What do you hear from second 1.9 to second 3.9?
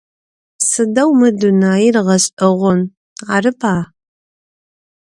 гъэшӏэгъон, арыба?